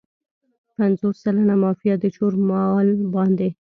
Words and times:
پنځوس 0.77 1.15
سلنه 1.23 1.55
مافیا 1.63 1.95
د 1.99 2.05
چور 2.15 2.33
مال 2.49 2.87
باندې. 3.13 3.49